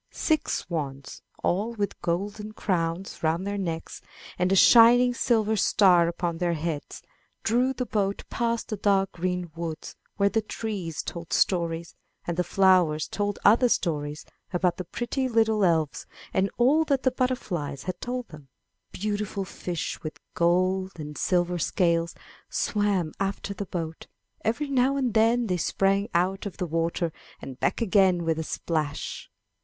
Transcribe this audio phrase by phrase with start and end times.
[0.09, 4.01] Six swans, all with golden crowns round their necks,
[4.39, 7.03] and a shining silver star upon their heads,
[7.43, 11.93] drew the boat past the dark green woods where the trees told stories;
[12.25, 17.11] and the flowers told other stories about the pretty little elves, and all that the
[17.11, 18.47] butterflies had told them.
[18.91, 22.15] Beautiful fish with gold and silver scales
[22.49, 24.07] swam after the boat;
[24.43, 28.43] every now and then they sprang out of the water and back again with a
[28.43, 29.29] splash.